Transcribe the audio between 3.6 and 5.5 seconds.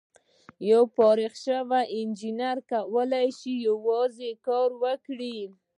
یوازې کار وکړي.